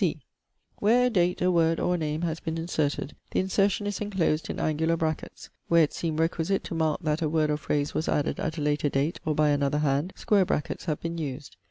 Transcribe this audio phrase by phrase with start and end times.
[0.01, 0.17] (c)
[0.79, 4.49] Where a date, a word, or a name has been inserted, the insertion is enclosed
[4.49, 5.67] in angular brackets <>.
[5.67, 8.61] Where it seemed requisite to mark that a word or phrase was added at a
[8.61, 11.55] later date, or by another hand, square brackets have been used[].